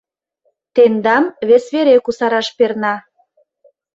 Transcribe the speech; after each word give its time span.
—Тендам 0.75 1.25
вес 1.47 1.65
вере 1.73 1.95
кусараш 2.05 2.47
перна... 2.57 2.95